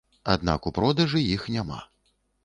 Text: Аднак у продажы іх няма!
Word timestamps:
Аднак 0.33 0.61
у 0.69 0.71
продажы 0.77 1.21
іх 1.35 1.43
няма! 1.57 1.77